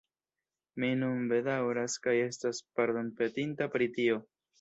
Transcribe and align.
Mi 0.83 0.87
nun 1.01 1.19
bedaŭras 1.31 1.97
kaj 2.05 2.15
estas 2.21 2.61
pardonpetinta 2.79 3.69
pri 3.77 3.89
tio. 3.99 4.19